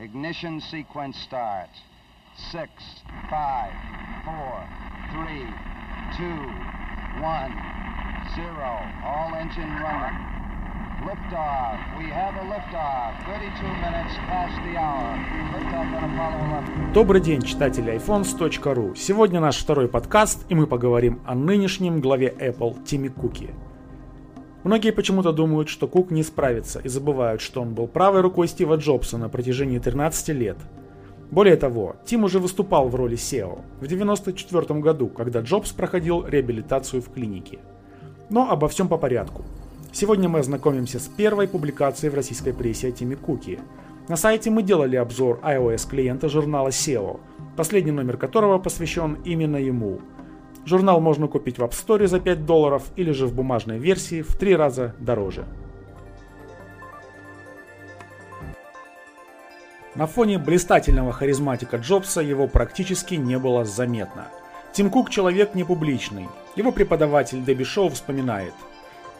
[0.00, 1.76] Ignition sequence starts.
[2.50, 2.70] Six,
[3.28, 3.70] five,
[4.24, 4.66] four,
[5.12, 5.44] three,
[6.16, 6.40] two,
[7.20, 7.52] one,
[8.34, 8.80] zero.
[9.04, 10.16] All engine running.
[11.04, 11.98] Liftoff.
[11.98, 13.12] We have a liftoff.
[13.26, 15.18] 32 minutes past the hour.
[15.52, 16.92] Liftoff on Apollo 11.
[16.94, 18.96] Добрый день, читатели iPhones.ru.
[18.96, 23.50] Сегодня наш второй подкаст, и мы поговорим о нынешнем главе Apple Тиме Куки.
[24.62, 28.76] Многие почему-то думают, что Кук не справится и забывают, что он был правой рукой Стива
[28.76, 30.58] Джобса на протяжении 13 лет.
[31.30, 37.00] Более того, Тим уже выступал в роли SEO в 1994 году, когда Джобс проходил реабилитацию
[37.00, 37.60] в клинике.
[38.28, 39.44] Но обо всем по порядку.
[39.92, 43.60] Сегодня мы ознакомимся с первой публикацией в российской прессе о Тиме Куки.
[44.08, 47.20] На сайте мы делали обзор iOS клиента журнала SEO,
[47.56, 50.00] последний номер которого посвящен именно ему–
[50.66, 54.36] Журнал можно купить в App Store за 5 долларов или же в бумажной версии в
[54.36, 55.46] 3 раза дороже.
[59.94, 64.28] На фоне блистательного харизматика Джобса его практически не было заметно.
[64.72, 66.28] Тим Кук человек не публичный.
[66.54, 68.54] Его преподаватель Дебби Шоу вспоминает.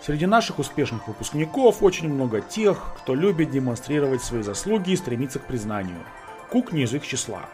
[0.00, 5.46] Среди наших успешных выпускников очень много тех, кто любит демонстрировать свои заслуги и стремится к
[5.46, 5.98] признанию.
[6.50, 7.48] Кук не из их числа.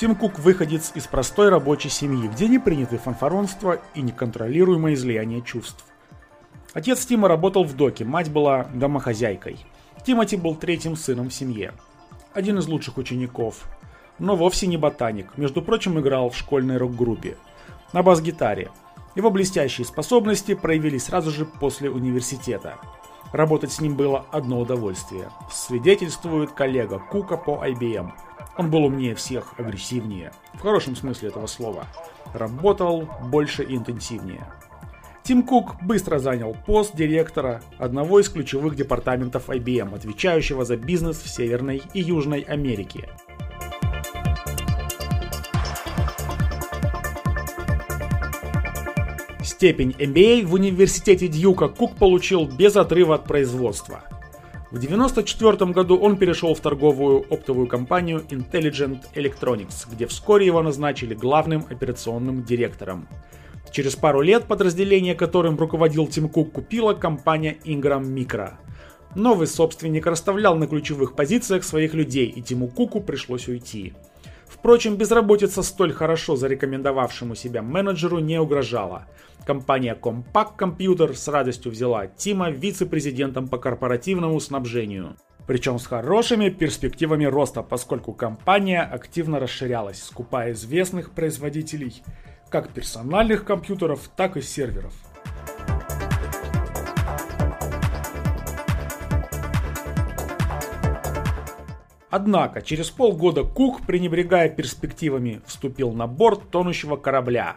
[0.00, 5.84] Тим Кук выходец из простой рабочей семьи, где не приняты фанфаронство и неконтролируемое излияние чувств.
[6.72, 9.58] Отец Тима работал в доке, мать была домохозяйкой.
[10.06, 11.74] Тимати был третьим сыном в семье.
[12.32, 13.68] Один из лучших учеников,
[14.18, 17.36] но вовсе не ботаник, между прочим играл в школьной рок-группе.
[17.92, 18.70] На бас-гитаре.
[19.16, 22.78] Его блестящие способности проявились сразу же после университета.
[23.34, 25.28] Работать с ним было одно удовольствие.
[25.52, 28.12] Свидетельствует коллега Кука по IBM–
[28.60, 31.86] он был умнее всех, агрессивнее, в хорошем смысле этого слова.
[32.34, 34.46] Работал больше и интенсивнее.
[35.22, 41.28] Тим Кук быстро занял пост директора одного из ключевых департаментов IBM, отвечающего за бизнес в
[41.30, 43.08] Северной и Южной Америке.
[49.42, 54.04] Степень MBA в университете Дьюка Кук получил без отрыва от производства–
[54.70, 61.12] в 1994 году он перешел в торговую оптовую компанию Intelligent Electronics, где вскоре его назначили
[61.12, 63.08] главным операционным директором.
[63.72, 68.52] Через пару лет подразделение, которым руководил Тим Кук, купила компания Ingram Micro.
[69.16, 73.94] Новый собственник расставлял на ключевых позициях своих людей, и Тиму Куку пришлось уйти.
[74.46, 79.06] Впрочем, безработица столь хорошо зарекомендовавшему себя менеджеру не угрожала.
[79.44, 85.16] Компания Compaq Computer с радостью взяла Тима вице-президентом по корпоративному снабжению.
[85.46, 92.02] Причем с хорошими перспективами роста, поскольку компания активно расширялась, скупая известных производителей
[92.50, 94.92] как персональных компьютеров, так и серверов.
[102.10, 107.56] Однако через полгода Кук, пренебрегая перспективами, вступил на борт тонущего корабля.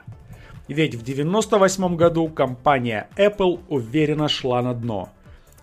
[0.67, 5.09] Ведь в 98 году компания Apple уверенно шла на дно.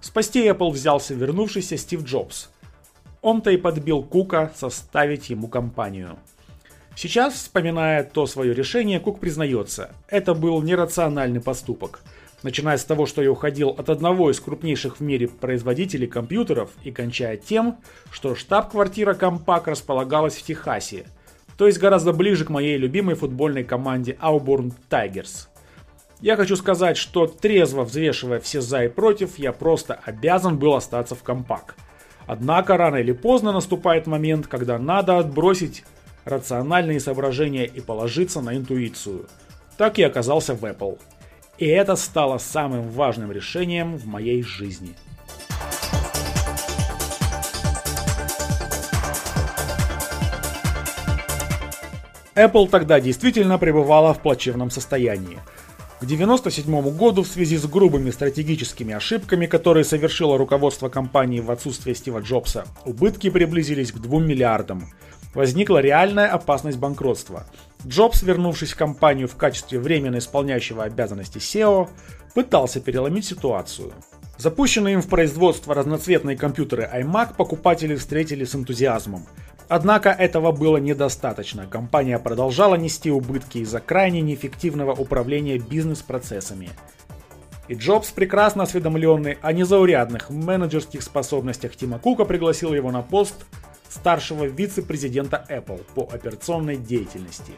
[0.01, 2.51] Спасти Apple взялся вернувшийся Стив Джобс.
[3.23, 6.19] Он-то и подбил Кука составить ему компанию.
[6.97, 12.03] Сейчас, вспоминая то свое решение, Кук признается, это был нерациональный поступок–
[12.43, 16.91] начиная с того, что я уходил от одного из крупнейших в мире производителей компьютеров и
[16.91, 17.79] кончая тем,
[18.11, 21.07] что штаб-квартира Compaq располагалась в Техасе,
[21.61, 25.49] то есть гораздо ближе к моей любимой футбольной команде Auburn Tigers.
[26.19, 31.15] Я хочу сказать, что трезво взвешивая все за и против, я просто обязан был остаться
[31.15, 31.75] в Compaq.
[32.27, 35.85] Однако рано или поздно наступает момент, когда надо отбросить
[36.25, 39.27] рациональные соображения и положиться на интуицию.
[39.77, 40.99] Так и оказался в Apple.
[41.59, 44.97] И это стало самым важным решением в моей жизни.
[52.35, 55.39] Apple тогда действительно пребывала в плачевном состоянии.
[56.01, 61.95] К 1997 году в связи с грубыми стратегическими ошибками, которые совершило руководство компании в отсутствие
[61.95, 64.91] Стива Джобса, убытки приблизились к 2 миллиардам.
[65.35, 67.47] Возникла реальная опасность банкротства–
[67.87, 71.89] Джобс, вернувшись в компанию в качестве временно исполняющего обязанности SEO,
[72.35, 73.93] пытался переломить ситуацию.
[74.37, 79.27] Запущенные им в производство разноцветные компьютеры iMac покупатели встретили с энтузиазмом.
[79.71, 81.65] Однако этого было недостаточно.
[81.65, 86.71] Компания продолжала нести убытки из-за крайне неэффективного управления бизнес-процессами.
[87.69, 93.47] И Джобс, прекрасно осведомленный о незаурядных менеджерских способностях Тима Кука, пригласил его на пост
[93.89, 97.53] старшего вице-президента Apple по операционной деятельности.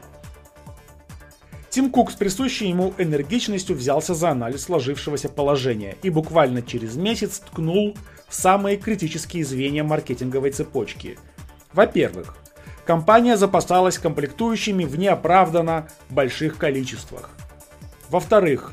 [1.70, 7.38] Тим Кук с присущей ему энергичностью взялся за анализ сложившегося положения и буквально через месяц
[7.38, 7.96] ткнул
[8.28, 11.18] в самые критические звенья маркетинговой цепочки.
[11.72, 12.36] Во-первых,
[12.84, 17.30] компания запасалась комплектующими в неоправданно больших количествах.
[18.08, 18.72] Во-вторых,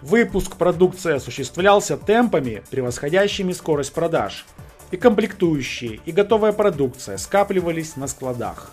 [0.00, 4.46] выпуск продукции осуществлялся темпами, превосходящими скорость продаж,
[4.90, 8.72] и комплектующие, и готовая продукция скапливались на складах.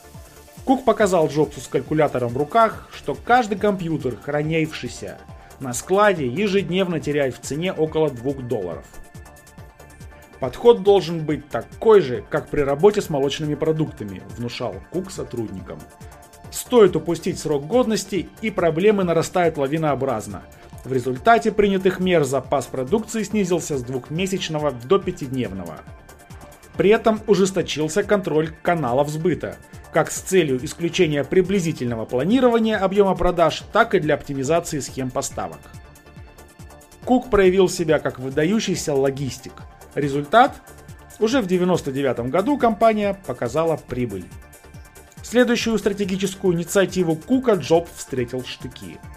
[0.63, 5.19] Кук показал Джобсу с калькулятором в руках, что каждый компьютер, хранившийся
[5.59, 8.85] на складе, ежедневно теряет в цене около 2 долларов.
[10.39, 15.79] Подход должен быть такой же, как при работе с молочными продуктами, внушал Кук сотрудникам.
[16.51, 20.43] Стоит упустить срок годности, и проблемы нарастают лавинообразно.
[20.83, 25.77] В результате принятых мер запас продукции снизился с двухмесячного до пятидневного.
[26.77, 29.57] При этом ужесточился контроль каналов сбыта–
[29.95, 35.59] как с целью исключения приблизительного планирования объема продаж, так и для оптимизации схем поставок.
[37.05, 39.53] Кук проявил себя как выдающийся логистик.
[39.95, 40.61] Результат?
[41.19, 44.25] Уже в 1999 году компания показала прибыль.
[45.23, 48.99] Следующую стратегическую инициативу Кука Джоб встретил штыки–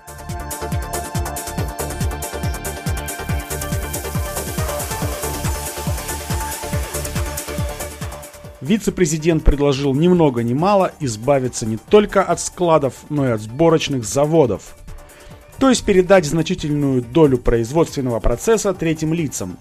[8.69, 14.05] вице-президент предложил ни много ни мало избавиться не только от складов, но и от сборочных
[14.05, 14.77] заводов.
[15.59, 19.59] То есть передать значительную долю производственного процесса третьим лицам.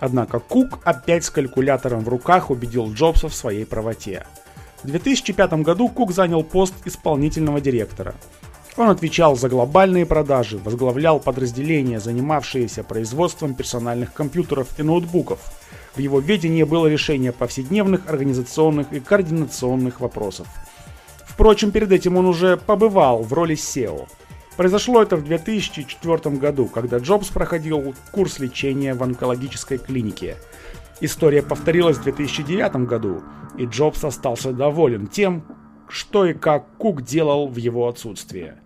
[0.00, 4.26] Однако Кук опять с калькулятором в руках убедил Джобса в своей правоте.
[4.82, 8.14] В 2005 году Кук занял пост исполнительного директора.
[8.76, 15.38] Он отвечал за глобальные продажи, возглавлял подразделения, занимавшиеся производством персональных компьютеров и ноутбуков–
[15.94, 20.46] в его ведении было решение повседневных организационных и координационных вопросов.
[21.26, 24.08] Впрочем, перед этим он уже побывал в роли SEO.
[24.60, 30.36] Произошло это в 2004 году, когда Джобс проходил курс лечения в онкологической клинике.
[31.00, 33.22] История повторилась в 2009 году,
[33.56, 35.44] и Джобс остался доволен тем,
[35.88, 38.60] что и как Кук делал в его отсутствие.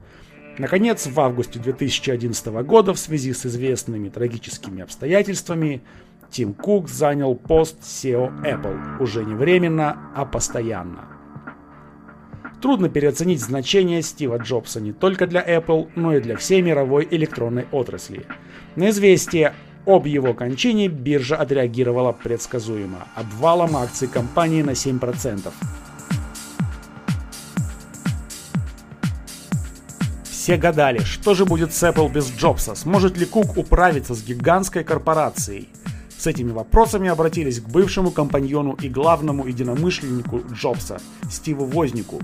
[0.58, 5.80] Наконец, в августе 2011 года в связи с известными трагическими обстоятельствами
[6.28, 11.23] Тим Кук занял пост SEO Apple уже не временно, а постоянно.
[12.64, 17.66] Трудно переоценить значение Стива Джобса не только для Apple, но и для всей мировой электронной
[17.70, 18.24] отрасли.
[18.74, 19.52] На известие
[19.84, 25.52] об его кончине биржа отреагировала предсказуемо– обвалом акций компании на 7%.
[30.22, 34.84] Все гадали, что же будет с Apple без Джобса, сможет ли Кук управиться с гигантской
[34.84, 35.68] корпорацией–
[36.16, 40.98] с этими вопросами обратились к бывшему компаньону и главному единомышленнику Джобса,
[41.30, 42.18] Стиву Вознику.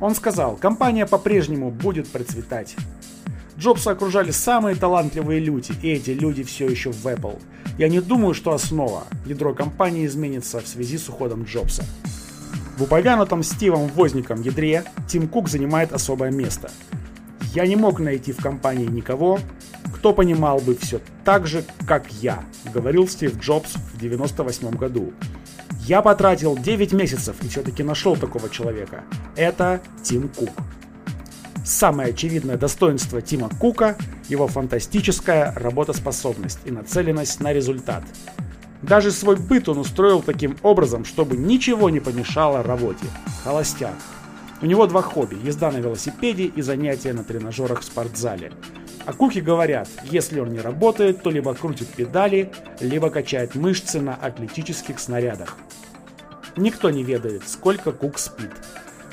[0.00, 2.74] Он сказал, компания по-прежнему будет процветать.
[3.58, 7.38] Джобса окружали самые талантливые люди, и эти люди все еще в Apple.
[7.76, 11.84] Я не думаю, что основа, ядро компании изменится в связи с уходом Джобса.
[12.78, 16.70] В упомянутом Стивом Возником ядре Тим Кук занимает особое место.
[17.54, 19.38] Я не мог найти в компании никого,
[19.94, 22.42] кто понимал бы все так же, как я,
[22.72, 25.12] говорил Стив Джобс в 98 году.
[25.90, 29.02] Я потратил 9 месяцев и все-таки нашел такого человека.
[29.34, 30.50] Это Тим Кук.
[31.64, 33.96] Самое очевидное достоинство Тима Кука–
[34.28, 38.04] его фантастическая работоспособность и нацеленность на результат.
[38.82, 43.06] Даже свой быт он устроил таким образом, чтобы ничего не помешало работе.
[43.42, 43.96] Холостяк.
[44.62, 48.52] У него два хобби– езда на велосипеде и занятия на тренажерах в спортзале–
[49.06, 54.14] а кухи говорят, если он не работает, то либо крутит педали, либо качает мышцы на
[54.14, 55.56] атлетических снарядах.
[56.60, 58.50] Никто не ведает, сколько Кук спит,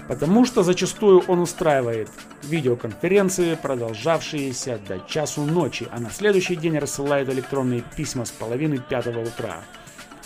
[0.10, 2.10] потому что зачастую он устраивает
[2.44, 9.22] видеоконференции, продолжавшиеся до часу ночи, а на следующий день рассылает электронные письма с половины пятого
[9.22, 9.62] утра.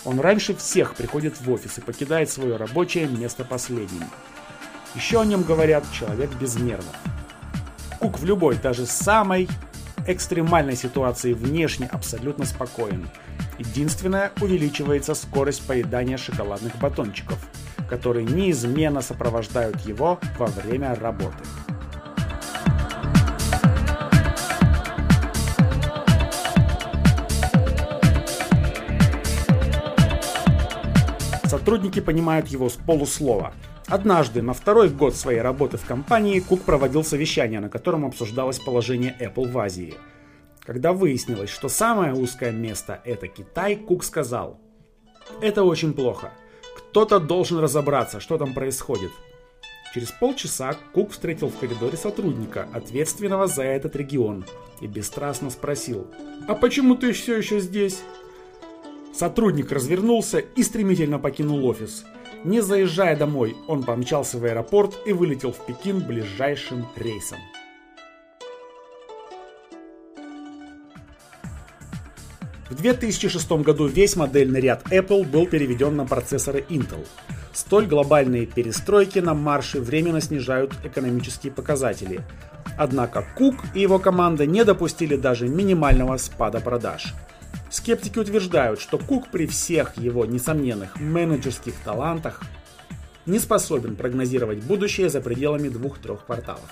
[0.04, 4.02] Он раньше всех приходит в офис и покидает свое рабочее место последним.
[4.96, 6.96] Еще о нем говорят «человек без нервов».
[8.00, 9.48] Кук в любой, даже самой
[10.08, 13.08] экстремальной ситуации внешне абсолютно спокоен.
[13.64, 17.38] Единственное, увеличивается скорость поедания шоколадных батончиков,
[17.88, 21.44] которые неизменно сопровождают его во время работы.
[31.44, 33.54] Сотрудники понимают его с полуслова–
[33.88, 39.14] Однажды, на второй год своей работы в компании, Кук проводил совещание, на котором обсуждалось положение
[39.20, 39.96] Apple в Азии.
[40.64, 44.60] Когда выяснилось, что самое узкое место это Китай, Кук сказал,
[45.40, 46.32] «Это очень плохо.
[46.76, 49.10] Кто-то должен разобраться, что там происходит.
[49.92, 54.44] Через полчаса Кук встретил в коридоре сотрудника, ответственного за этот регион,
[54.80, 56.06] и бесстрастно спросил,
[56.48, 58.02] «А почему ты все еще здесь?»
[59.12, 62.04] Сотрудник развернулся и стремительно покинул офис.
[62.44, 67.38] Не заезжая домой, он помчался в аэропорт и вылетел в Пекин ближайшим рейсом.
[72.72, 77.06] В 2006 году весь модельный ряд Apple был переведен на процессоры Intel.
[77.52, 82.22] Столь глобальные перестройки на марше временно снижают экономические показатели.
[82.78, 87.12] Однако Кук и его команда не допустили даже минимального спада продаж.
[87.68, 92.40] Скептики утверждают, что Кук при всех его несомненных менеджерских талантах
[93.26, 96.70] не способен прогнозировать будущее за пределами двух-трех кварталов.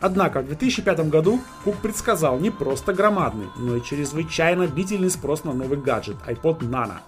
[0.00, 5.52] Однако в 2005 году Кук предсказал не просто громадный, но и чрезвычайно длительный спрос на
[5.52, 7.00] новый гаджет iPod Nano.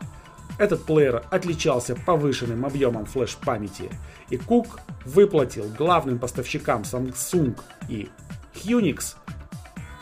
[0.58, 3.90] Этот плеер отличался повышенным объемом флеш-памяти,
[4.28, 7.58] и Кук выплатил главным поставщикам Samsung
[7.88, 8.10] и
[8.54, 9.16] Unix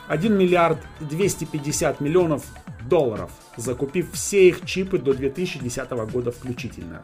[0.08, 2.44] 1 миллиард 250 миллионов
[2.88, 7.02] долларов, закупив все их чипы до 2010 года включительно.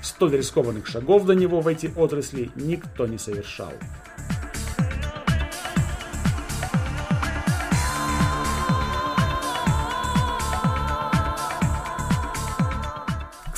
[0.00, 3.72] Столь рискованных шагов до него в эти отрасли никто не совершал.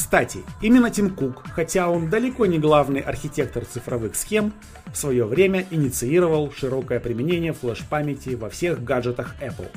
[0.08, 4.54] Кстати, именно Тим Кук, хотя он далеко не главный архитектор цифровых схем,
[4.86, 9.68] в свое время инициировал широкое применение флеш-памяти во всех гаджетах Apple.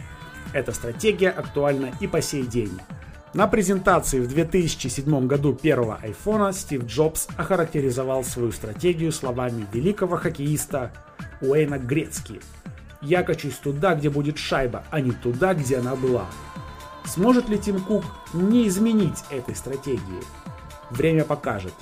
[0.53, 2.71] Эта стратегия актуальна и по сей день.
[3.33, 10.93] На презентации в 2007 году первого iPhone Стив Джобс охарактеризовал свою стратегию словами великого хоккеиста
[11.41, 12.39] Уэйна Грецки.
[13.01, 16.27] «Я качусь туда, где будет шайба, а не туда, где она была.
[17.05, 18.03] Сможет ли Тим Кук
[18.33, 20.23] не изменить этой стратегии?
[20.89, 21.73] Время покажет.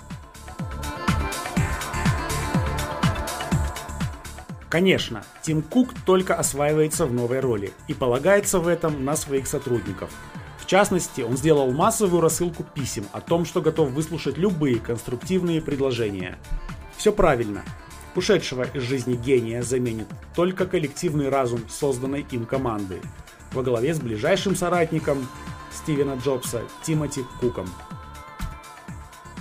[4.70, 10.12] Конечно, Тим Кук только осваивается в новой роли и полагается в этом на своих сотрудников.
[10.60, 16.38] В частности, он сделал массовую рассылку писем о том, что готов выслушать любые конструктивные предложения.
[16.96, 17.64] Все правильно.
[18.16, 23.02] Ушедшего из жизни гения заменит только коллективный разум созданной им команды
[23.54, 25.28] во главе с ближайшим соратником
[25.72, 27.68] Стивена Джобса Тимоти Куком.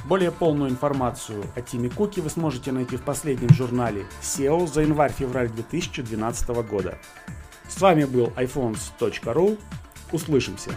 [0.05, 5.51] Более полную информацию о Тиме Куке вы сможете найти в последнем журнале SEO за январь-февраль
[5.51, 6.99] 2012 года.
[7.69, 9.59] С вами был iPhones.ru.
[10.11, 10.71] Услышимся!